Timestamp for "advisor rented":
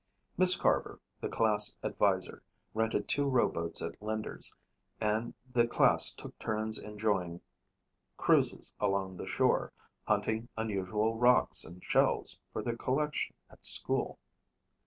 1.83-3.07